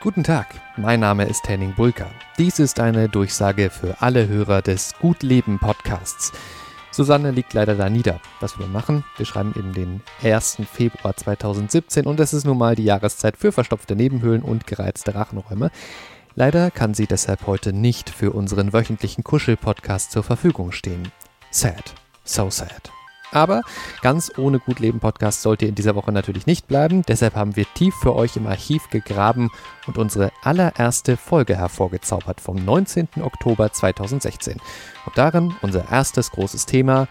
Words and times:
Guten 0.00 0.22
Tag, 0.22 0.46
mein 0.76 1.00
Name 1.00 1.24
ist 1.24 1.48
Henning 1.48 1.74
Bulka. 1.74 2.06
Dies 2.38 2.60
ist 2.60 2.78
eine 2.78 3.08
Durchsage 3.08 3.68
für 3.68 4.00
alle 4.00 4.28
Hörer 4.28 4.62
des 4.62 4.94
Gut 5.00 5.24
Leben 5.24 5.58
Podcasts. 5.58 6.30
Susanne 6.92 7.32
liegt 7.32 7.52
leider 7.52 7.74
da 7.74 7.90
nieder. 7.90 8.20
Was 8.38 8.60
wir 8.60 8.68
machen, 8.68 9.04
wir 9.16 9.26
schreiben 9.26 9.54
eben 9.56 9.72
den 9.72 10.00
1. 10.22 10.58
Februar 10.72 11.16
2017 11.16 12.06
und 12.06 12.20
es 12.20 12.32
ist 12.32 12.44
nun 12.44 12.58
mal 12.58 12.76
die 12.76 12.84
Jahreszeit 12.84 13.36
für 13.36 13.50
verstopfte 13.50 13.96
Nebenhöhlen 13.96 14.42
und 14.42 14.68
gereizte 14.68 15.16
Rachenräume. 15.16 15.72
Leider 16.36 16.70
kann 16.70 16.94
sie 16.94 17.08
deshalb 17.08 17.48
heute 17.48 17.72
nicht 17.72 18.08
für 18.08 18.30
unseren 18.30 18.72
wöchentlichen 18.72 19.24
Kuschel-Podcast 19.24 20.12
zur 20.12 20.22
Verfügung 20.22 20.70
stehen. 20.70 21.10
Sad. 21.50 21.92
So 22.22 22.50
sad. 22.50 22.92
Aber 23.32 23.62
ganz 24.02 24.32
ohne 24.36 24.58
Gutleben-Podcast 24.58 25.42
sollt 25.42 25.62
ihr 25.62 25.68
in 25.68 25.74
dieser 25.74 25.94
Woche 25.94 26.12
natürlich 26.12 26.46
nicht 26.46 26.66
bleiben. 26.66 27.02
Deshalb 27.02 27.34
haben 27.34 27.56
wir 27.56 27.66
tief 27.74 27.94
für 27.94 28.14
euch 28.14 28.36
im 28.36 28.46
Archiv 28.46 28.88
gegraben 28.90 29.50
und 29.86 29.98
unsere 29.98 30.32
allererste 30.42 31.16
Folge 31.16 31.56
hervorgezaubert 31.56 32.40
vom 32.40 32.56
19. 32.56 33.08
Oktober 33.20 33.72
2016. 33.72 34.58
Und 35.06 35.18
darin 35.18 35.54
unser 35.62 35.90
erstes 35.90 36.30
großes 36.30 36.66
Thema. 36.66 37.08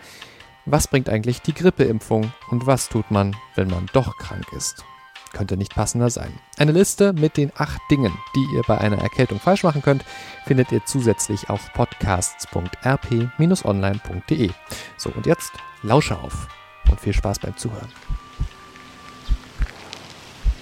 Was 0.65 0.87
bringt 0.87 1.09
eigentlich 1.09 1.41
die 1.41 1.53
Grippeimpfung 1.53 2.31
und 2.49 2.67
was 2.67 2.89
tut 2.89 3.09
man, 3.09 3.35
wenn 3.55 3.69
man 3.69 3.85
doch 3.93 4.17
krank 4.17 4.51
ist? 4.51 4.83
Könnte 5.31 5.57
nicht 5.57 5.75
passender 5.75 6.09
sein. 6.09 6.39
Eine 6.57 6.71
Liste 6.71 7.13
mit 7.13 7.37
den 7.37 7.51
acht 7.55 7.79
Dingen, 7.91 8.17
die 8.35 8.47
ihr 8.55 8.63
bei 8.67 8.77
einer 8.77 8.97
Erkältung 8.97 9.39
falsch 9.39 9.63
machen 9.63 9.81
könnt, 9.81 10.03
findet 10.45 10.71
ihr 10.71 10.85
zusätzlich 10.85 11.49
auf 11.49 11.73
podcasts.rp-online.de. 11.73 14.51
So, 14.97 15.09
und 15.09 15.25
jetzt 15.25 15.51
Lausche 15.83 16.17
auf 16.17 16.47
und 16.89 16.99
viel 16.99 17.13
Spaß 17.13 17.39
beim 17.39 17.55
Zuhören. 17.57 17.91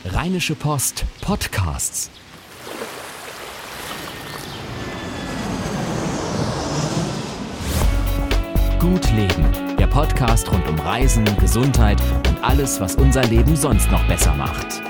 Rheinische 0.06 0.56
Post 0.56 1.06
Podcasts. 1.22 2.10
Gut 8.80 9.12
Leben, 9.14 9.65
der 9.80 9.88
Podcast 9.88 10.52
rund 10.52 10.68
um 10.68 10.80
Reisen, 10.80 11.26
Gesundheit 11.40 12.02
und 12.30 12.44
alles, 12.44 12.80
was 12.80 12.96
unser 12.96 13.24
Leben 13.24 13.56
sonst 13.56 13.92
noch 13.92 14.06
besser 14.08 14.34
macht. 14.34 14.82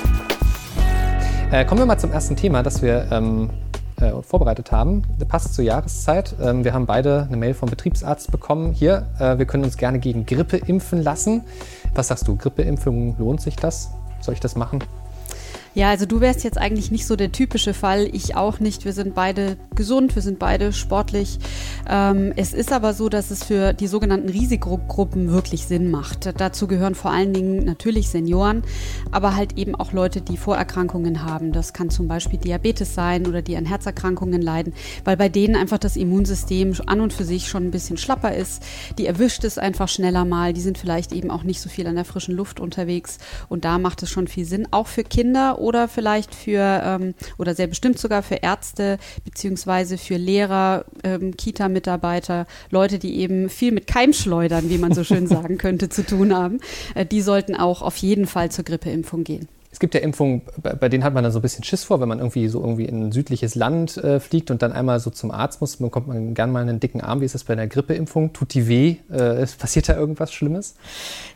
Äh, 1.52 1.66
kommen 1.66 1.82
wir 1.82 1.86
mal 1.86 1.98
zum 1.98 2.12
ersten 2.12 2.36
Thema, 2.36 2.62
das 2.62 2.82
wir 2.82 3.08
ähm, 3.12 3.50
äh, 3.98 4.12
vorbereitet 4.22 4.72
haben. 4.72 5.04
Das 5.18 5.28
passt 5.28 5.54
zur 5.56 5.66
Jahreszeit. 5.66 6.36
Ähm, 6.42 6.64
wir 6.64 6.74
haben 6.74 6.86
beide 6.86 7.24
eine 7.28 7.38
Mail 7.38 7.54
vom 7.54 7.70
Betriebsarzt 7.70 8.32
bekommen. 8.32 8.74
Hier, 8.74 9.08
äh, 9.20 9.38
wir 9.38 9.46
können 9.46 9.64
uns 9.64 9.78
gerne 9.78 10.00
gegen 10.00 10.26
Grippe 10.26 10.58
impfen 10.58 11.02
lassen. 11.02 11.44
Was 11.94 12.10
sagst 12.10 12.28
du, 12.28 12.36
Grippeimpfung, 12.36 13.16
lohnt 13.18 13.42
sich 13.42 13.56
das? 13.56 13.92
Soll 14.22 14.34
ich 14.34 14.40
das 14.40 14.56
machen? 14.56 14.84
Ja, 15.76 15.90
also 15.90 16.06
du 16.06 16.22
wärst 16.22 16.46
jetzt 16.46 16.58
eigentlich 16.58 16.90
nicht 16.90 17.06
so 17.06 17.18
der 17.18 17.34
typische 17.34 17.74
Fall, 17.74 18.08
ich 18.14 18.38
auch 18.38 18.62
nicht. 18.62 18.86
Wir 18.86 18.94
sind 18.94 19.14
beide 19.14 19.58
gesund, 19.76 20.16
wir 20.16 20.22
sind 20.22 20.40
beide 20.40 20.72
sportlich. 20.72 21.38
Ähm, 21.90 22.32
es 22.38 22.54
ist 22.54 22.72
aber 22.72 22.94
so, 22.94 23.10
dass 23.10 23.30
es 23.30 23.44
für 23.44 23.74
die 23.74 23.88
sogenannten 23.88 24.30
Risikogruppen 24.30 25.34
wirklich 25.34 25.66
Sinn 25.66 25.92
macht. 25.92 26.30
Dazu 26.40 26.68
gehören 26.68 26.96
vor 26.96 27.12
allen 27.12 27.34
Dingen 27.34 27.66
natürlich 27.66 28.08
Senioren, 28.08 28.64
aber 29.12 29.36
halt 29.36 29.58
eben 29.58 29.76
auch 29.76 29.92
Leute, 29.92 30.22
die 30.22 30.38
Vorerkrankungen 30.38 31.26
haben. 31.26 31.52
Das 31.52 31.74
kann 31.74 31.90
zum 31.90 32.08
Beispiel 32.08 32.40
Diabetes 32.40 32.96
sein 32.96 33.28
oder 33.28 33.42
die 33.42 33.58
an 33.58 33.66
Herzerkrankungen 33.66 34.42
leiden, 34.42 34.74
weil 35.04 35.18
bei 35.18 35.28
denen 35.28 35.58
einfach 35.58 35.78
das 35.78 35.98
Immunsystem 35.98 36.74
an 36.86 37.02
und 37.02 37.12
für 37.12 37.26
sich 37.26 37.50
schon 37.50 37.66
ein 37.66 37.72
bisschen 37.72 37.98
schlapper 37.98 38.34
ist. 38.34 38.64
Die 38.98 39.08
erwischt 39.08 39.44
es 39.44 39.58
einfach 39.58 39.90
schneller 39.90 40.24
mal. 40.24 40.54
Die 40.54 40.62
sind 40.62 40.78
vielleicht 40.78 41.12
eben 41.12 41.32
auch 41.32 41.44
nicht 41.44 41.60
so 41.60 41.68
viel 41.68 41.86
an 41.86 41.96
der 41.96 42.06
frischen 42.06 42.34
Luft 42.34 42.62
unterwegs 42.62 43.18
und 43.50 43.66
da 43.66 43.78
macht 43.78 44.04
es 44.04 44.10
schon 44.10 44.30
viel 44.30 44.46
Sinn. 44.46 44.70
Auch 44.72 44.88
für 44.88 45.04
Kinder 45.04 45.60
oder 45.66 45.88
vielleicht 45.88 46.36
für, 46.36 46.62
ähm, 46.86 47.16
oder 47.40 47.56
sehr 47.56 47.66
bestimmt 47.66 47.98
sogar 47.98 48.22
für 48.22 48.36
Ärzte 48.36 49.00
beziehungsweise 49.24 49.98
für 49.98 50.18
Lehrer, 50.18 50.86
ähm, 51.04 51.36
Kita-Mitarbeiter, 51.36 52.46
Leute, 52.70 53.00
die 53.00 53.18
eben 53.18 53.50
viel 53.50 53.72
mit 53.72 53.88
Keimschleudern, 53.88 54.70
wie 54.70 54.78
man 54.78 54.94
so 54.94 55.04
schön 55.04 55.26
sagen 55.36 55.58
könnte, 55.58 55.90
zu 55.90 56.06
tun 56.06 56.36
haben. 56.36 56.60
Äh, 56.94 57.08
die 57.08 57.22
sollten 57.22 57.56
auch 57.56 57.82
auf 57.82 57.98
jeden 57.98 58.28
Fall 58.28 58.52
zur 58.52 58.64
Grippeimpfung 58.64 59.24
gehen. 59.24 59.48
Es 59.76 59.80
gibt 59.80 59.94
ja 59.94 60.00
Impfungen, 60.00 60.42
bei 60.62 60.88
denen 60.88 61.04
hat 61.04 61.14
man 61.14 61.22
dann 61.26 61.34
so 61.34 61.40
ein 61.40 61.42
bisschen 61.42 61.66
Schiss 61.66 61.84
vor, 61.84 62.00
wenn 62.00 62.08
man 62.08 62.20
irgendwie 62.20 62.48
so 62.48 62.62
irgendwie 62.62 62.86
in 62.86 63.08
ein 63.08 63.12
südliches 63.12 63.56
Land 63.56 63.98
äh, 63.98 64.22
fliegt 64.22 64.50
und 64.50 64.62
dann 64.62 64.72
einmal 64.72 65.02
so 65.02 65.10
zum 65.10 65.32
Arzt 65.32 65.60
muss, 65.60 65.76
bekommt 65.76 66.08
man 66.08 66.34
gern 66.34 66.54
mal 66.54 66.62
einen 66.62 66.80
dicken 66.80 67.02
Arm. 67.02 67.20
Wie 67.20 67.26
ist 67.26 67.36
das 67.36 67.44
bei 67.44 67.52
einer 67.52 67.68
Grippeimpfung? 67.68 68.32
Tut 68.32 68.54
die 68.54 68.70
weh? 68.70 68.96
Äh, 69.12 69.46
passiert 69.60 69.90
da 69.90 69.98
irgendwas 69.98 70.32
Schlimmes? 70.32 70.78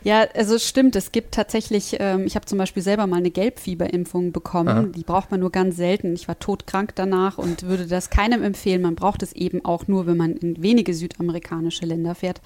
Ja, 0.04 0.24
also 0.34 0.54
es 0.54 0.66
stimmt. 0.66 0.96
Es 0.96 1.12
gibt 1.12 1.34
tatsächlich, 1.34 1.98
ähm, 2.00 2.24
ich 2.24 2.34
habe 2.34 2.46
zum 2.46 2.56
Beispiel 2.56 2.82
selber 2.82 3.06
mal 3.06 3.18
eine 3.18 3.30
Gelbfieberimpfung 3.30 4.32
bekommen. 4.32 4.68
Aha. 4.68 4.86
Die 4.86 5.02
braucht 5.02 5.30
man 5.30 5.40
nur 5.40 5.52
ganz 5.52 5.76
selten. 5.76 6.14
Ich 6.14 6.26
war 6.26 6.38
todkrank 6.38 6.94
danach 6.94 7.36
und 7.36 7.64
würde 7.64 7.86
das 7.86 8.08
keinem 8.08 8.42
empfehlen. 8.42 8.80
Man 8.80 8.94
braucht 8.94 9.22
es 9.22 9.34
eben 9.34 9.66
auch 9.66 9.86
nur, 9.86 10.06
wenn 10.06 10.16
man 10.16 10.32
in 10.32 10.62
wenige 10.62 10.94
südamerikanische 10.94 11.84
Länder 11.84 12.14
fährt. 12.14 12.40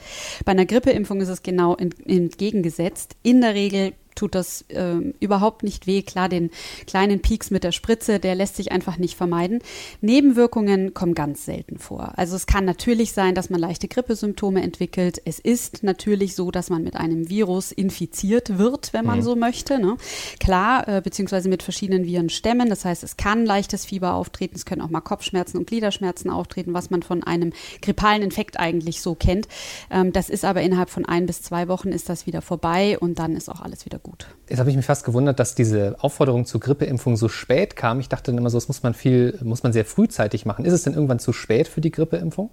Bei 0.44 0.50
einer 0.50 0.66
Grippeimpfung 0.66 1.20
ist 1.20 1.28
es 1.28 1.44
genau 1.44 1.76
entgegengesetzt. 1.76 3.14
In 3.22 3.42
der 3.42 3.54
Regel 3.54 3.92
tut 4.14 4.34
das 4.34 4.62
äh, 4.68 4.96
überhaupt 5.20 5.62
nicht 5.62 5.86
weh. 5.86 6.02
Klar, 6.02 6.28
den 6.28 6.50
kleinen 6.86 7.20
Peaks 7.20 7.50
mit 7.50 7.64
der 7.64 7.72
Spritze, 7.72 8.18
der 8.18 8.34
lässt 8.34 8.56
sich 8.56 8.72
einfach 8.72 8.98
nicht 8.98 9.16
vermeiden. 9.16 9.60
Nebenwirkungen 10.00 10.94
kommen 10.94 11.14
ganz 11.14 11.44
selten 11.44 11.78
vor. 11.78 12.12
Also 12.16 12.36
es 12.36 12.46
kann 12.46 12.64
natürlich 12.64 13.12
sein, 13.12 13.34
dass 13.34 13.50
man 13.50 13.60
leichte 13.60 13.88
Grippesymptome 13.88 14.62
entwickelt. 14.62 15.20
Es 15.24 15.38
ist 15.38 15.82
natürlich 15.82 16.34
so, 16.34 16.50
dass 16.50 16.70
man 16.70 16.82
mit 16.82 16.96
einem 16.96 17.28
Virus 17.28 17.72
infiziert 17.72 18.58
wird, 18.58 18.92
wenn 18.92 19.04
man 19.04 19.18
mhm. 19.18 19.22
so 19.22 19.36
möchte. 19.36 19.78
Ne? 19.78 19.96
Klar, 20.40 20.88
äh, 20.88 21.00
beziehungsweise 21.00 21.48
mit 21.48 21.62
verschiedenen 21.62 22.04
Virenstämmen. 22.04 22.68
Das 22.68 22.84
heißt, 22.84 23.02
es 23.02 23.16
kann 23.16 23.44
leichtes 23.44 23.84
Fieber 23.84 24.14
auftreten. 24.14 24.56
Es 24.56 24.64
können 24.64 24.80
auch 24.80 24.90
mal 24.90 25.00
Kopfschmerzen 25.00 25.58
und 25.58 25.66
Gliederschmerzen 25.66 26.30
auftreten, 26.30 26.74
was 26.74 26.90
man 26.90 27.02
von 27.02 27.22
einem 27.22 27.52
grippalen 27.82 28.22
Infekt 28.22 28.58
eigentlich 28.58 29.00
so 29.00 29.14
kennt. 29.14 29.48
Ähm, 29.90 30.12
das 30.12 30.30
ist 30.30 30.44
aber 30.44 30.62
innerhalb 30.62 30.90
von 30.90 31.04
ein 31.04 31.26
bis 31.26 31.42
zwei 31.42 31.68
Wochen 31.68 31.88
ist 31.88 32.08
das 32.08 32.26
wieder 32.26 32.42
vorbei 32.42 32.98
und 32.98 33.18
dann 33.18 33.36
ist 33.36 33.48
auch 33.48 33.60
alles 33.60 33.84
wieder 33.84 33.98
gut. 34.04 34.28
Jetzt 34.48 34.58
habe 34.58 34.68
ich 34.68 34.76
mich 34.76 34.84
fast 34.84 35.04
gewundert, 35.04 35.40
dass 35.40 35.54
diese 35.54 35.96
Aufforderung 36.00 36.44
zur 36.44 36.60
Grippeimpfung 36.60 37.16
so 37.16 37.28
spät 37.28 37.76
kam. 37.76 37.98
Ich 37.98 38.10
dachte 38.10 38.30
dann 38.30 38.38
immer 38.38 38.50
so, 38.50 38.58
das 38.58 38.68
muss 38.68 38.82
man 38.82 38.92
viel, 38.92 39.38
muss 39.42 39.62
man 39.62 39.72
sehr 39.72 39.86
frühzeitig 39.86 40.44
machen. 40.44 40.66
Ist 40.66 40.74
es 40.74 40.82
denn 40.82 40.92
irgendwann 40.92 41.18
zu 41.18 41.32
spät 41.32 41.66
für 41.66 41.80
die 41.80 41.90
Grippeimpfung? 41.90 42.50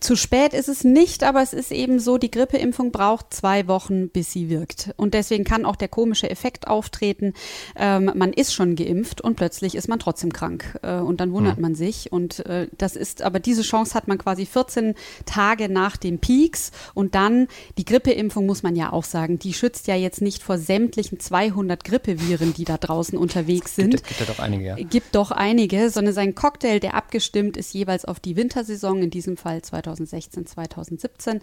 Zu 0.00 0.16
spät 0.16 0.54
ist 0.54 0.68
es 0.68 0.82
nicht, 0.82 1.22
aber 1.22 1.42
es 1.42 1.52
ist 1.52 1.72
eben 1.72 2.00
so, 2.00 2.16
die 2.16 2.30
Grippeimpfung 2.30 2.90
braucht 2.90 3.34
zwei 3.34 3.68
Wochen, 3.68 4.08
bis 4.08 4.32
sie 4.32 4.48
wirkt. 4.48 4.94
Und 4.96 5.12
deswegen 5.12 5.44
kann 5.44 5.66
auch 5.66 5.76
der 5.76 5.88
komische 5.88 6.30
Effekt 6.30 6.68
auftreten. 6.68 7.34
Ähm, 7.76 8.10
man 8.14 8.32
ist 8.32 8.54
schon 8.54 8.74
geimpft 8.74 9.20
und 9.20 9.36
plötzlich 9.36 9.74
ist 9.74 9.88
man 9.88 9.98
trotzdem 9.98 10.32
krank. 10.32 10.78
Äh, 10.80 11.00
und 11.00 11.20
dann 11.20 11.32
wundert 11.32 11.56
mhm. 11.56 11.62
man 11.62 11.74
sich. 11.74 12.10
Und 12.10 12.46
äh, 12.46 12.68
das 12.78 12.96
ist, 12.96 13.20
aber 13.20 13.40
diese 13.40 13.60
Chance 13.60 13.92
hat 13.92 14.08
man 14.08 14.16
quasi 14.16 14.46
14 14.46 14.94
Tage 15.26 15.68
nach 15.68 15.98
dem 15.98 16.18
Peaks. 16.18 16.70
Und 16.94 17.14
dann, 17.14 17.46
die 17.76 17.84
Grippeimpfung 17.84 18.46
muss 18.46 18.62
man 18.62 18.74
ja 18.76 18.94
auch 18.94 19.04
sagen, 19.04 19.38
die 19.38 19.52
schützt 19.52 19.86
ja 19.86 19.96
jetzt 19.96 20.22
nicht 20.22 20.42
vor 20.42 20.56
sämtlichen 20.70 21.18
200 21.18 21.82
Grippeviren, 21.84 22.54
die 22.54 22.64
da 22.64 22.78
draußen 22.78 23.18
unterwegs 23.18 23.74
sind. 23.74 23.90
Gibt, 23.90 24.08
gibt 24.08 24.20
ja 24.20 24.26
doch 24.26 24.38
einige, 24.38 24.64
ja. 24.64 24.76
Gibt 24.76 25.14
doch 25.14 25.30
einige, 25.30 25.90
sondern 25.90 26.14
sein 26.14 26.34
Cocktail, 26.34 26.78
der 26.78 26.94
abgestimmt 26.94 27.56
ist 27.56 27.74
jeweils 27.74 28.04
auf 28.04 28.20
die 28.20 28.36
Wintersaison, 28.36 29.02
in 29.02 29.10
diesem 29.10 29.36
Fall 29.36 29.62
2020. 29.62 30.10
2016, 30.20 30.46
2017. 30.46 31.40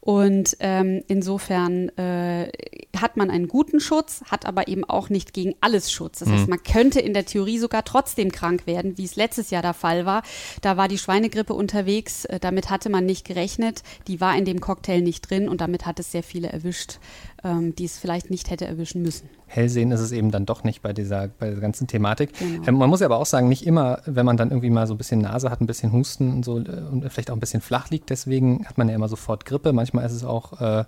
Und 0.00 0.56
ähm, 0.60 1.02
insofern 1.08 1.88
äh, 1.96 2.50
hat 2.96 3.16
man 3.16 3.30
einen 3.30 3.48
guten 3.48 3.80
Schutz, 3.80 4.22
hat 4.30 4.46
aber 4.46 4.68
eben 4.68 4.84
auch 4.84 5.10
nicht 5.10 5.32
gegen 5.32 5.54
alles 5.60 5.90
Schutz. 5.90 6.20
Das 6.20 6.28
mhm. 6.28 6.32
heißt, 6.32 6.48
man 6.48 6.62
könnte 6.62 7.00
in 7.00 7.14
der 7.14 7.26
Theorie 7.26 7.58
sogar 7.58 7.84
trotzdem 7.84 8.32
krank 8.32 8.66
werden, 8.66 8.98
wie 8.98 9.04
es 9.04 9.16
letztes 9.16 9.50
Jahr 9.50 9.62
der 9.62 9.74
Fall 9.74 10.06
war. 10.06 10.22
Da 10.62 10.76
war 10.76 10.88
die 10.88 10.98
Schweinegrippe 10.98 11.54
unterwegs, 11.54 12.24
äh, 12.26 12.40
damit 12.40 12.70
hatte 12.70 12.88
man 12.88 13.06
nicht 13.06 13.26
gerechnet. 13.26 13.82
Die 14.08 14.20
war 14.20 14.36
in 14.36 14.44
dem 14.44 14.60
Cocktail 14.60 15.00
nicht 15.00 15.28
drin 15.28 15.48
und 15.48 15.60
damit 15.60 15.86
hat 15.86 15.98
es 16.00 16.12
sehr 16.12 16.22
viele 16.22 16.48
erwischt, 16.48 16.98
ähm, 17.46 17.74
die 17.76 17.84
es 17.84 17.98
vielleicht 17.98 18.30
nicht 18.30 18.50
hätte 18.50 18.66
erwischen 18.66 19.02
müssen. 19.02 19.28
Hellsehen 19.46 19.92
ist 19.92 20.00
es 20.00 20.10
eben 20.12 20.30
dann 20.30 20.46
doch 20.46 20.64
nicht 20.64 20.82
bei 20.82 20.92
dieser, 20.92 21.28
bei 21.28 21.50
dieser 21.50 21.60
ganzen 21.60 21.86
Thematik. 21.86 22.36
Genau. 22.38 22.66
Ähm, 22.66 22.74
man 22.76 22.90
muss 22.90 23.00
ja 23.00 23.06
aber 23.06 23.18
auch 23.18 23.26
sagen, 23.26 23.48
nicht 23.48 23.66
immer, 23.66 24.00
wenn 24.04 24.26
man 24.26 24.36
dann 24.36 24.50
irgendwie 24.50 24.70
mal 24.70 24.86
so 24.86 24.94
ein 24.94 24.98
bisschen 24.98 25.20
Nase 25.20 25.50
hat, 25.50 25.60
ein 25.60 25.66
bisschen 25.66 25.92
Husten 25.92 26.32
und 26.32 26.44
so 26.44 26.58
äh, 26.58 26.62
und 26.90 27.08
vielleicht 27.10 27.30
auch 27.30 27.36
ein 27.36 27.40
bisschen 27.40 27.60
flach 27.60 27.90
liegt, 27.90 28.10
deswegen 28.10 28.66
hat 28.66 28.78
man 28.78 28.88
ja 28.88 28.94
immer 28.94 29.08
sofort 29.08 29.44
Grippe. 29.44 29.72
Manchmal 29.72 30.04
ist 30.04 30.12
es 30.12 30.24
auch 30.24 30.60
äh, 30.60 30.84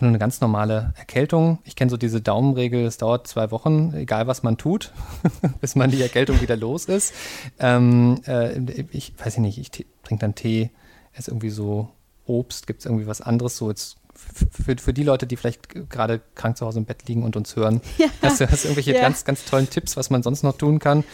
nur 0.00 0.08
eine 0.08 0.18
ganz 0.18 0.40
normale 0.40 0.92
Erkältung. 0.96 1.58
Ich 1.64 1.76
kenne 1.76 1.90
so 1.90 1.96
diese 1.96 2.20
Daumenregel, 2.20 2.84
es 2.84 2.98
dauert 2.98 3.28
zwei 3.28 3.52
Wochen, 3.52 3.92
egal 3.94 4.26
was 4.26 4.42
man 4.42 4.56
tut, 4.56 4.92
bis 5.60 5.76
man 5.76 5.90
die 5.90 6.02
Erkältung 6.02 6.40
wieder 6.40 6.56
los 6.56 6.86
ist. 6.86 7.14
Ähm, 7.60 8.20
äh, 8.26 8.58
ich 8.90 9.14
weiß 9.16 9.38
nicht, 9.38 9.58
ich 9.58 9.70
trinke 9.70 10.20
dann 10.20 10.34
Tee, 10.34 10.70
esse 11.12 11.30
irgendwie 11.30 11.50
so 11.50 11.90
Obst, 12.26 12.66
gibt 12.66 12.80
es 12.80 12.86
irgendwie 12.86 13.06
was 13.06 13.20
anderes, 13.20 13.56
so 13.56 13.68
jetzt 13.68 13.98
für, 14.14 14.76
für 14.76 14.92
die 14.92 15.02
Leute, 15.02 15.26
die 15.26 15.36
vielleicht 15.36 15.90
gerade 15.90 16.20
krank 16.34 16.56
zu 16.56 16.66
Hause 16.66 16.78
im 16.78 16.84
Bett 16.84 17.08
liegen 17.08 17.22
und 17.22 17.36
uns 17.36 17.56
hören, 17.56 17.80
ja. 17.98 18.06
hast, 18.22 18.40
du, 18.40 18.50
hast 18.50 18.64
irgendwelche 18.64 18.94
ja. 18.94 19.00
ganz, 19.00 19.24
ganz 19.24 19.44
tollen 19.44 19.68
Tipps, 19.68 19.96
was 19.96 20.10
man 20.10 20.22
sonst 20.22 20.42
noch 20.42 20.56
tun 20.56 20.78
kann? 20.78 21.04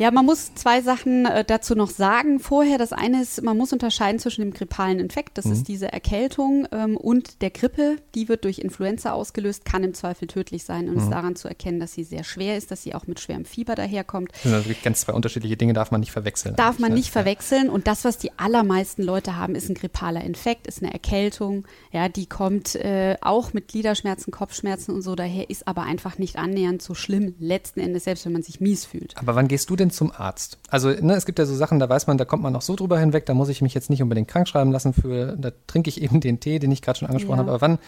Ja, 0.00 0.10
man 0.10 0.24
muss 0.24 0.54
zwei 0.54 0.80
Sachen 0.80 1.26
äh, 1.26 1.44
dazu 1.44 1.74
noch 1.74 1.90
sagen. 1.90 2.40
Vorher, 2.40 2.78
das 2.78 2.94
eine 2.94 3.20
ist, 3.20 3.42
man 3.42 3.58
muss 3.58 3.74
unterscheiden 3.74 4.18
zwischen 4.18 4.40
dem 4.40 4.54
grippalen 4.54 4.98
Infekt, 4.98 5.36
das 5.36 5.44
mhm. 5.44 5.52
ist 5.52 5.68
diese 5.68 5.92
Erkältung, 5.92 6.66
ähm, 6.72 6.96
und 6.96 7.42
der 7.42 7.50
Grippe. 7.50 7.96
Die 8.14 8.30
wird 8.30 8.44
durch 8.44 8.60
Influenza 8.60 9.12
ausgelöst, 9.12 9.66
kann 9.66 9.84
im 9.84 9.92
Zweifel 9.92 10.26
tödlich 10.26 10.64
sein 10.64 10.88
und 10.88 10.94
mhm. 10.94 11.02
ist 11.02 11.10
daran 11.10 11.36
zu 11.36 11.48
erkennen, 11.48 11.80
dass 11.80 11.92
sie 11.92 12.04
sehr 12.04 12.24
schwer 12.24 12.56
ist, 12.56 12.70
dass 12.70 12.82
sie 12.82 12.94
auch 12.94 13.06
mit 13.06 13.20
schwerem 13.20 13.44
Fieber 13.44 13.74
daherkommt. 13.74 14.32
Das 14.32 14.44
sind 14.44 14.54
also 14.54 14.70
ganz 14.82 15.02
zwei 15.02 15.12
unterschiedliche 15.12 15.58
Dinge, 15.58 15.74
darf 15.74 15.90
man 15.90 16.00
nicht 16.00 16.12
verwechseln. 16.12 16.56
Darf 16.56 16.78
man 16.78 16.94
nicht 16.94 17.08
ja. 17.08 17.12
verwechseln. 17.12 17.68
Und 17.68 17.86
das, 17.86 18.06
was 18.06 18.16
die 18.16 18.30
allermeisten 18.38 19.02
Leute 19.02 19.36
haben, 19.36 19.54
ist 19.54 19.68
ein 19.68 19.74
grippaler 19.74 20.24
Infekt, 20.24 20.66
ist 20.66 20.82
eine 20.82 20.94
Erkältung. 20.94 21.66
Ja, 21.92 22.08
die 22.08 22.24
kommt 22.24 22.74
äh, 22.74 23.18
auch 23.20 23.52
mit 23.52 23.68
Gliederschmerzen, 23.68 24.30
Kopfschmerzen 24.30 24.94
und 24.94 25.02
so 25.02 25.14
daher, 25.14 25.50
ist 25.50 25.68
aber 25.68 25.82
einfach 25.82 26.16
nicht 26.16 26.36
annähernd 26.36 26.80
so 26.80 26.94
schlimm, 26.94 27.34
letzten 27.38 27.80
Endes, 27.80 28.04
selbst 28.04 28.24
wenn 28.24 28.32
man 28.32 28.42
sich 28.42 28.60
mies 28.60 28.86
fühlt. 28.86 29.14
Aber 29.18 29.34
wann 29.34 29.46
gehst 29.46 29.68
du 29.68 29.76
denn 29.76 29.89
zum 29.90 30.12
Arzt? 30.12 30.58
Also, 30.68 30.90
ne, 30.90 31.14
es 31.14 31.26
gibt 31.26 31.38
ja 31.38 31.46
so 31.46 31.54
Sachen, 31.54 31.78
da 31.78 31.88
weiß 31.88 32.06
man, 32.06 32.18
da 32.18 32.24
kommt 32.24 32.42
man 32.42 32.54
auch 32.56 32.62
so 32.62 32.76
drüber 32.76 32.98
hinweg, 32.98 33.26
da 33.26 33.34
muss 33.34 33.48
ich 33.48 33.62
mich 33.62 33.74
jetzt 33.74 33.90
nicht 33.90 34.02
unbedingt 34.02 34.28
krank 34.28 34.48
schreiben 34.48 34.72
lassen 34.72 34.92
für, 34.92 35.36
da 35.36 35.50
trinke 35.66 35.88
ich 35.88 36.00
eben 36.02 36.20
den 36.20 36.40
Tee, 36.40 36.58
den 36.58 36.70
ich 36.70 36.82
gerade 36.82 36.98
schon 36.98 37.08
angesprochen 37.08 37.38
ja. 37.38 37.42
habe. 37.44 37.50
Aber 37.50 37.60
wann, 37.60 37.78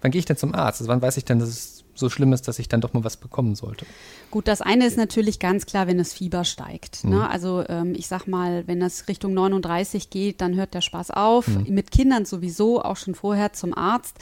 wann 0.00 0.10
gehe 0.10 0.18
ich 0.18 0.26
denn 0.26 0.36
zum 0.36 0.54
Arzt? 0.54 0.80
Also 0.80 0.90
wann 0.90 1.02
weiß 1.02 1.16
ich 1.16 1.24
denn, 1.24 1.38
dass 1.38 1.48
es 1.48 1.83
so 1.94 2.08
schlimm 2.10 2.32
ist, 2.32 2.48
dass 2.48 2.58
ich 2.58 2.68
dann 2.68 2.80
doch 2.80 2.92
mal 2.92 3.04
was 3.04 3.16
bekommen 3.16 3.54
sollte. 3.54 3.86
Gut, 4.30 4.48
das 4.48 4.60
eine 4.60 4.86
ist 4.86 4.96
natürlich 4.96 5.38
ganz 5.38 5.66
klar, 5.66 5.86
wenn 5.86 5.98
das 5.98 6.12
Fieber 6.12 6.44
steigt. 6.44 7.04
Ne? 7.04 7.10
Mhm. 7.10 7.16
Ne? 7.16 7.30
Also 7.30 7.64
ähm, 7.68 7.94
ich 7.94 8.08
sag 8.08 8.26
mal, 8.26 8.66
wenn 8.66 8.80
das 8.80 9.08
Richtung 9.08 9.34
39 9.34 10.10
geht, 10.10 10.40
dann 10.40 10.56
hört 10.56 10.74
der 10.74 10.80
Spaß 10.80 11.10
auf. 11.12 11.46
Mhm. 11.48 11.66
Mit 11.68 11.90
Kindern 11.90 12.24
sowieso, 12.24 12.82
auch 12.82 12.96
schon 12.96 13.14
vorher 13.14 13.52
zum 13.52 13.76
Arzt. 13.76 14.16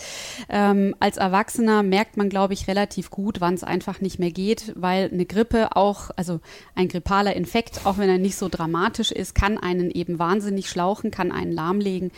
Ähm, 0.49 0.95
als 1.01 1.17
Erwachsener 1.17 1.83
merkt 1.83 2.17
man, 2.17 2.29
glaube 2.29 2.53
ich, 2.55 2.69
relativ 2.69 3.11
gut, 3.11 3.41
wann 3.41 3.55
es 3.55 3.65
einfach 3.65 4.01
nicht 4.01 4.19
mehr 4.19 4.31
geht, 4.31 4.73
weil 4.77 5.11
eine 5.11 5.25
Grippe 5.25 5.77
auch, 5.77 6.11
also 6.17 6.41
ein 6.75 6.89
grippaler 6.89 7.35
Infekt, 7.35 7.87
auch 7.87 7.99
wenn 7.99 8.09
er 8.09 8.19
nicht 8.19 8.37
so 8.37 8.49
dramatisch 8.49 9.13
ist, 9.13 9.35
kann 9.35 9.59
einen 9.59 9.91
eben 9.91 10.19
wahnsinnig 10.19 10.69
schlauchen, 10.69 11.11
kann 11.11 11.33
einen 11.33 11.53
lahmlegen. 11.53 12.11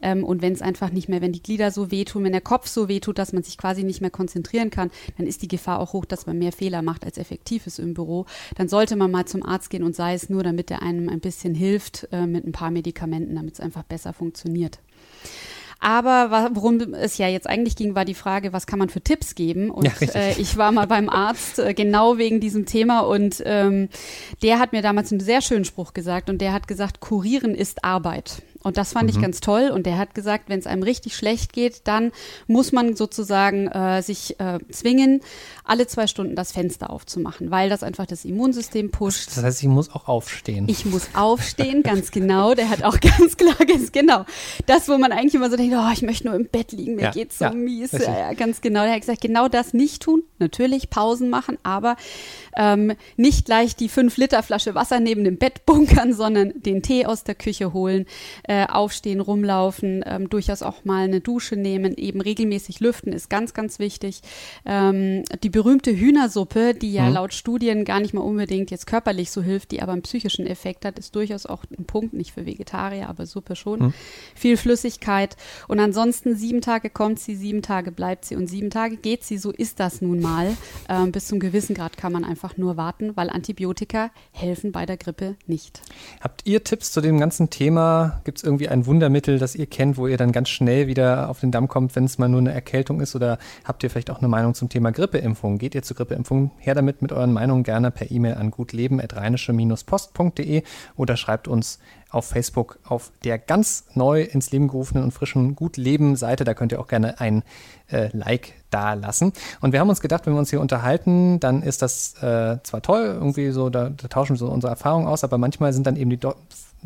Ähm, 0.00 0.24
und 0.24 0.42
wenn 0.42 0.52
es 0.52 0.62
einfach 0.62 0.90
nicht 0.90 1.08
mehr, 1.08 1.20
wenn 1.20 1.32
die 1.32 1.42
Glieder 1.42 1.70
so 1.70 1.90
wehtun, 1.90 2.24
wenn 2.24 2.32
der 2.32 2.40
Kopf 2.40 2.66
so 2.66 2.88
wehtut, 2.88 3.18
dass 3.18 3.32
man 3.32 3.42
sich 3.42 3.58
quasi 3.58 3.84
nicht 3.84 4.00
mehr 4.00 4.10
konzentrieren 4.10 4.70
kann, 4.70 4.90
dann 5.16 5.26
ist 5.26 5.42
die 5.42 5.48
Gefahr 5.48 5.80
auch 5.80 5.92
hoch, 5.92 6.04
dass 6.04 6.26
man 6.26 6.38
mehr 6.38 6.52
Fehler 6.52 6.82
macht, 6.82 7.04
als 7.04 7.18
effektiv 7.18 7.66
ist 7.66 7.78
im 7.78 7.94
Büro. 7.94 8.26
Dann 8.56 8.68
sollte 8.68 8.96
man 8.96 9.10
mal 9.10 9.26
zum 9.26 9.42
Arzt 9.42 9.70
gehen 9.70 9.82
und 9.82 9.96
sei 9.96 10.14
es 10.14 10.28
nur, 10.28 10.42
damit 10.42 10.70
er 10.70 10.82
einem 10.82 11.08
ein 11.08 11.20
bisschen 11.20 11.54
hilft 11.54 12.08
äh, 12.12 12.26
mit 12.26 12.46
ein 12.46 12.52
paar 12.52 12.70
Medikamenten, 12.70 13.34
damit 13.34 13.54
es 13.54 13.60
einfach 13.60 13.82
besser 13.82 14.12
funktioniert. 14.12 14.78
Aber 15.82 16.50
worum 16.52 16.78
es 16.94 17.18
ja 17.18 17.26
jetzt 17.26 17.48
eigentlich 17.48 17.74
ging, 17.74 17.96
war 17.96 18.04
die 18.04 18.14
Frage, 18.14 18.52
was 18.52 18.68
kann 18.68 18.78
man 18.78 18.88
für 18.88 19.00
Tipps 19.00 19.34
geben? 19.34 19.68
Und 19.68 19.84
ja, 19.84 19.92
äh, 20.14 20.40
ich 20.40 20.56
war 20.56 20.70
mal 20.70 20.86
beim 20.86 21.08
Arzt 21.08 21.58
äh, 21.58 21.74
genau 21.74 22.18
wegen 22.18 22.38
diesem 22.38 22.66
Thema 22.66 23.00
und 23.00 23.42
ähm, 23.44 23.88
der 24.44 24.60
hat 24.60 24.70
mir 24.70 24.80
damals 24.80 25.10
einen 25.10 25.20
sehr 25.20 25.42
schönen 25.42 25.64
Spruch 25.64 25.92
gesagt 25.92 26.30
und 26.30 26.40
der 26.40 26.52
hat 26.52 26.68
gesagt, 26.68 27.00
kurieren 27.00 27.56
ist 27.56 27.82
Arbeit. 27.82 28.42
Und 28.62 28.76
das 28.76 28.92
fand 28.92 29.04
mhm. 29.04 29.16
ich 29.16 29.22
ganz 29.22 29.40
toll. 29.40 29.70
Und 29.72 29.86
der 29.86 29.98
hat 29.98 30.14
gesagt, 30.14 30.48
wenn 30.48 30.58
es 30.58 30.66
einem 30.66 30.82
richtig 30.82 31.16
schlecht 31.16 31.52
geht, 31.52 31.82
dann 31.84 32.12
muss 32.46 32.72
man 32.72 32.96
sozusagen 32.96 33.68
äh, 33.68 34.02
sich 34.02 34.38
äh, 34.40 34.58
zwingen, 34.70 35.20
alle 35.64 35.86
zwei 35.86 36.06
Stunden 36.06 36.36
das 36.36 36.52
Fenster 36.52 36.90
aufzumachen, 36.90 37.50
weil 37.50 37.68
das 37.68 37.82
einfach 37.82 38.06
das 38.06 38.24
Immunsystem 38.24 38.90
pusht. 38.90 39.28
Das 39.36 39.42
heißt, 39.42 39.62
ich 39.62 39.68
muss 39.68 39.90
auch 39.90 40.08
aufstehen. 40.08 40.66
Ich 40.68 40.84
muss 40.86 41.08
aufstehen, 41.14 41.82
ganz 41.82 42.10
genau. 42.10 42.54
Der 42.54 42.68
hat 42.68 42.82
auch 42.82 42.98
ganz 43.18 43.36
klar, 43.36 43.54
ganz 43.66 43.92
genau. 43.92 44.24
Das, 44.66 44.88
wo 44.88 44.98
man 44.98 45.12
eigentlich 45.12 45.34
immer 45.34 45.50
so 45.50 45.56
denkt, 45.56 45.74
oh, 45.76 45.92
ich 45.92 46.02
möchte 46.02 46.26
nur 46.26 46.36
im 46.36 46.46
Bett 46.46 46.72
liegen, 46.72 46.96
mir 46.96 47.02
ja, 47.02 47.10
geht's 47.10 47.38
so 47.38 47.46
ja, 47.46 47.52
mies. 47.52 47.92
Ja, 47.92 48.00
ja, 48.00 48.32
ganz 48.34 48.60
genau. 48.60 48.82
Der 48.82 48.92
hat 48.92 49.00
gesagt, 49.00 49.20
genau 49.20 49.48
das 49.48 49.74
nicht 49.74 50.02
tun. 50.02 50.22
Natürlich 50.38 50.90
Pausen 50.90 51.30
machen, 51.30 51.58
aber 51.62 51.96
ähm, 52.56 52.92
nicht 53.16 53.46
gleich 53.46 53.76
die 53.76 53.88
5-Liter-Flasche 53.88 54.74
Wasser 54.74 55.00
neben 55.00 55.24
dem 55.24 55.38
Bett 55.38 55.64
bunkern, 55.66 56.12
sondern 56.12 56.52
den 56.62 56.82
Tee 56.82 57.06
aus 57.06 57.24
der 57.24 57.34
Küche 57.34 57.72
holen, 57.72 58.06
äh, 58.44 58.51
aufstehen, 58.68 59.20
rumlaufen, 59.20 60.04
ähm, 60.06 60.28
durchaus 60.28 60.62
auch 60.62 60.84
mal 60.84 61.04
eine 61.04 61.20
Dusche 61.20 61.56
nehmen, 61.56 61.96
eben 61.96 62.20
regelmäßig 62.20 62.80
lüften 62.80 63.12
ist 63.12 63.30
ganz, 63.30 63.54
ganz 63.54 63.78
wichtig. 63.78 64.20
Ähm, 64.64 65.24
die 65.42 65.50
berühmte 65.50 65.90
Hühnersuppe, 65.90 66.74
die 66.74 66.92
ja 66.92 67.06
mhm. 67.06 67.14
laut 67.14 67.34
Studien 67.34 67.84
gar 67.84 68.00
nicht 68.00 68.14
mal 68.14 68.20
unbedingt 68.20 68.70
jetzt 68.70 68.86
körperlich 68.86 69.30
so 69.30 69.42
hilft, 69.42 69.70
die 69.70 69.82
aber 69.82 69.92
einen 69.92 70.02
psychischen 70.02 70.46
Effekt 70.46 70.84
hat, 70.84 70.98
ist 70.98 71.16
durchaus 71.16 71.46
auch 71.46 71.64
ein 71.76 71.84
Punkt, 71.84 72.12
nicht 72.12 72.32
für 72.32 72.46
Vegetarier, 72.46 73.08
aber 73.08 73.26
Suppe 73.26 73.56
schon. 73.56 73.80
Mhm. 73.80 73.94
Viel 74.34 74.56
Flüssigkeit 74.56 75.36
und 75.68 75.80
ansonsten 75.80 76.36
sieben 76.36 76.60
Tage 76.60 76.90
kommt 76.90 77.18
sie, 77.18 77.34
sieben 77.34 77.62
Tage 77.62 77.92
bleibt 77.92 78.24
sie 78.24 78.36
und 78.36 78.46
sieben 78.46 78.70
Tage 78.70 78.96
geht 78.96 79.24
sie. 79.24 79.38
So 79.38 79.50
ist 79.50 79.80
das 79.80 80.02
nun 80.02 80.20
mal. 80.20 80.56
Ähm, 80.88 81.12
bis 81.12 81.28
zum 81.28 81.40
gewissen 81.40 81.74
Grad 81.74 81.96
kann 81.96 82.12
man 82.12 82.24
einfach 82.24 82.42
einfach 82.42 82.56
nur 82.56 82.76
warten, 82.76 83.16
weil 83.16 83.30
Antibiotika 83.30 84.10
helfen 84.32 84.72
bei 84.72 84.84
der 84.84 84.96
Grippe 84.96 85.36
nicht. 85.46 85.80
Habt 86.20 86.42
ihr 86.44 86.64
Tipps 86.64 86.90
zu 86.90 87.00
dem 87.00 87.20
ganzen 87.20 87.50
Thema? 87.50 88.20
Gibt 88.24 88.41
es 88.42 88.46
irgendwie 88.46 88.68
ein 88.68 88.86
Wundermittel, 88.86 89.38
das 89.38 89.54
ihr 89.54 89.66
kennt, 89.66 89.96
wo 89.96 90.06
ihr 90.06 90.16
dann 90.16 90.32
ganz 90.32 90.48
schnell 90.48 90.86
wieder 90.86 91.30
auf 91.30 91.40
den 91.40 91.50
Damm 91.50 91.68
kommt, 91.68 91.94
wenn 91.96 92.04
es 92.04 92.18
mal 92.18 92.28
nur 92.28 92.40
eine 92.40 92.52
Erkältung 92.52 93.00
ist? 93.00 93.14
Oder 93.14 93.38
habt 93.64 93.82
ihr 93.82 93.90
vielleicht 93.90 94.10
auch 94.10 94.18
eine 94.18 94.28
Meinung 94.28 94.54
zum 94.54 94.68
Thema 94.68 94.92
Grippeimpfung? 94.92 95.58
Geht 95.58 95.74
ihr 95.74 95.82
zur 95.82 95.96
Grippeimpfung? 95.96 96.50
Her 96.58 96.74
damit 96.74 97.02
mit 97.02 97.12
euren 97.12 97.32
Meinungen 97.32 97.62
gerne 97.62 97.90
per 97.90 98.10
E-Mail 98.10 98.34
an 98.34 98.50
gutleben.rheinische-post.de 98.50 100.62
oder 100.96 101.16
schreibt 101.16 101.48
uns 101.48 101.78
auf 102.10 102.26
Facebook 102.26 102.78
auf 102.84 103.10
der 103.24 103.38
ganz 103.38 103.86
neu 103.94 104.22
ins 104.22 104.52
Leben 104.52 104.68
gerufenen 104.68 105.02
und 105.02 105.12
frischen 105.12 105.56
Gut 105.56 105.78
Leben 105.78 106.16
Seite. 106.16 106.44
Da 106.44 106.54
könnt 106.54 106.72
ihr 106.72 106.80
auch 106.80 106.88
gerne 106.88 107.20
ein 107.20 107.42
äh, 107.90 108.08
Like 108.12 108.52
da 108.70 108.94
lassen. 108.94 109.32
Und 109.60 109.72
wir 109.72 109.80
haben 109.80 109.88
uns 109.88 110.00
gedacht, 110.00 110.26
wenn 110.26 110.34
wir 110.34 110.38
uns 110.38 110.50
hier 110.50 110.60
unterhalten, 110.60 111.40
dann 111.40 111.62
ist 111.62 111.82
das 111.82 112.14
äh, 112.22 112.58
zwar 112.62 112.82
toll, 112.82 113.04
irgendwie 113.04 113.50
so, 113.50 113.70
da, 113.70 113.88
da, 113.88 114.08
tauschen 114.08 114.34
wir 114.34 114.38
so 114.38 114.48
unsere 114.48 114.70
Erfahrungen 114.70 115.06
aus, 115.06 115.24
aber 115.24 115.38
manchmal 115.38 115.72
sind 115.72 115.86
dann 115.86 115.96
eben 115.96 116.10
die 116.10 116.18
Do 116.18 116.34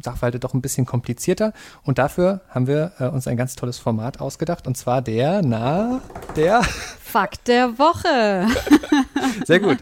Sachverhalte 0.03 0.39
doch 0.39 0.55
ein 0.55 0.63
bisschen 0.63 0.87
komplizierter. 0.87 1.53
Und 1.83 1.99
dafür 1.99 2.41
haben 2.49 2.67
wir 2.67 2.93
äh, 2.99 3.09
uns 3.09 3.27
ein 3.27 3.37
ganz 3.37 3.57
tolles 3.57 3.79
Format 3.79 4.21
ausgedacht. 4.21 4.67
Und 4.67 4.77
zwar 4.77 5.03
der, 5.03 5.43
na, 5.43 6.01
der 6.37 6.63
Fakt 7.01 7.49
der 7.49 7.79
Woche. 7.79 8.47
Sehr 9.47 9.61
gut. 9.61 9.79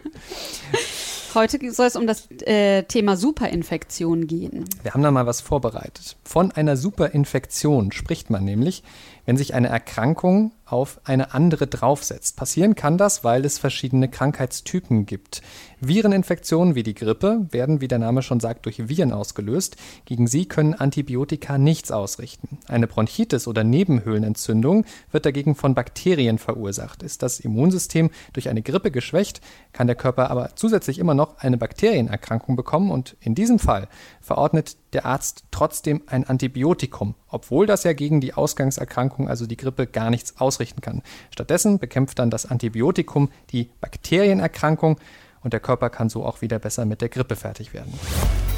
Heute 1.35 1.59
soll 1.73 1.87
es 1.87 1.97
um 1.97 2.07
das 2.07 2.31
äh, 2.43 2.83
Thema 2.83 3.17
Superinfektion 3.17 4.25
gehen. 4.25 4.63
Wir 4.83 4.93
haben 4.93 5.03
da 5.03 5.11
mal 5.11 5.25
was 5.25 5.41
vorbereitet. 5.41 6.15
Von 6.23 6.53
einer 6.53 6.77
Superinfektion 6.77 7.91
spricht 7.91 8.29
man 8.29 8.45
nämlich, 8.45 8.83
wenn 9.25 9.37
sich 9.37 9.53
eine 9.53 9.67
Erkrankung 9.67 10.51
auf 10.65 10.99
eine 11.03 11.33
andere 11.33 11.67
draufsetzt. 11.67 12.37
Passieren 12.37 12.75
kann 12.75 12.97
das, 12.97 13.23
weil 13.23 13.45
es 13.45 13.59
verschiedene 13.59 14.09
Krankheitstypen 14.09 15.05
gibt. 15.05 15.41
Vireninfektionen 15.79 16.73
wie 16.73 16.83
die 16.83 16.95
Grippe 16.95 17.47
werden, 17.51 17.81
wie 17.81 17.87
der 17.87 17.99
Name 17.99 18.23
schon 18.23 18.39
sagt, 18.39 18.65
durch 18.65 18.89
Viren 18.89 19.11
ausgelöst. 19.11 19.77
Gegen 20.05 20.25
sie 20.25 20.47
können 20.47 20.73
Antibiotika 20.73 21.57
nichts 21.57 21.91
ausrichten. 21.91 22.57
Eine 22.67 22.87
Bronchitis 22.87 23.47
oder 23.47 23.63
Nebenhöhlenentzündung 23.63 24.85
wird 25.11 25.25
dagegen 25.25 25.55
von 25.55 25.75
Bakterien 25.75 26.39
verursacht. 26.39 27.03
Ist 27.03 27.21
das 27.21 27.39
Immunsystem 27.39 28.09
durch 28.33 28.49
eine 28.49 28.63
Grippe 28.63 28.89
geschwächt, 28.89 29.41
kann 29.71 29.87
der 29.87 29.95
Körper 29.95 30.31
aber 30.31 30.55
zusätzlich 30.55 30.97
immer 30.97 31.13
noch 31.13 31.37
eine 31.37 31.57
Bakterienerkrankung 31.57 32.55
bekommen 32.55 32.89
und 32.89 33.15
in 33.19 33.35
diesem 33.35 33.59
Fall 33.59 33.87
verordnet 34.19 34.77
der 34.93 35.05
Arzt 35.05 35.43
trotzdem 35.51 36.01
ein 36.07 36.23
Antibiotikum, 36.23 37.15
obwohl 37.27 37.67
das 37.67 37.83
ja 37.83 37.93
gegen 37.93 38.21
die 38.21 38.33
Ausgangserkrankung, 38.33 39.14
also 39.27 39.47
die 39.47 39.57
Grippe, 39.57 39.87
gar 39.87 40.09
nichts 40.09 40.39
ausrichten 40.39 40.81
kann. 40.81 41.01
Stattdessen 41.31 41.79
bekämpft 41.79 42.19
dann 42.19 42.29
das 42.29 42.45
Antibiotikum 42.45 43.29
die 43.51 43.69
Bakterienerkrankung 43.81 44.99
und 45.41 45.53
der 45.53 45.59
Körper 45.59 45.89
kann 45.89 46.09
so 46.09 46.25
auch 46.25 46.41
wieder 46.41 46.59
besser 46.59 46.85
mit 46.85 47.01
der 47.01 47.09
Grippe 47.09 47.35
fertig 47.35 47.73
werden. 47.73 47.93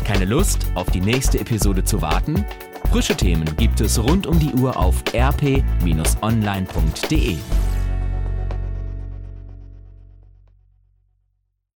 Keine 0.05 0.25
Lust, 0.25 0.67
auf 0.75 0.89
die 0.89 1.01
nächste 1.01 1.39
Episode 1.39 1.83
zu 1.83 2.01
warten? 2.01 2.45
Frische 2.91 3.15
Themen 3.15 3.55
gibt 3.57 3.81
es 3.81 4.01
rund 4.01 4.25
um 4.25 4.39
die 4.39 4.53
Uhr 4.53 4.77
auf 4.77 5.03
rp-online.de. 5.13 5.67